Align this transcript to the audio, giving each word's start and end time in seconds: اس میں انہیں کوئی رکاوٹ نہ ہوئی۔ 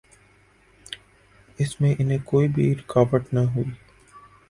اس 1.59 1.79
میں 1.81 1.93
انہیں 1.99 2.17
کوئی 2.25 2.47
رکاوٹ 2.75 3.33
نہ 3.33 3.39
ہوئی۔ 3.39 3.69